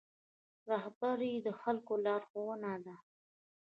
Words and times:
رهبري 0.69 1.33
د 1.45 1.47
خلکو 1.61 1.93
لارښوونه 2.05 2.73
ده 2.85 2.95